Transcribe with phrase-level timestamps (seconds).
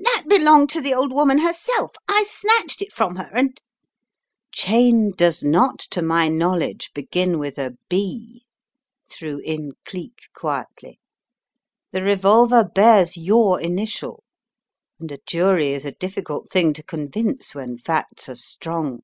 [0.00, 3.60] "That belonged to the old woman herself, I snatched it from her, and"
[4.54, 8.42] "Cheyne does not to my knowledge begin with a TBY 5
[9.10, 11.00] threw in Cleek, quietly.
[11.90, 14.22] "The revolver bears your initial
[15.00, 19.00] and a jury is a difficult thing to convince when facts are strong."